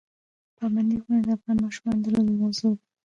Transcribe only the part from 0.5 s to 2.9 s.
پابندی غرونه د افغان ماشومانو د لوبو موضوع ده.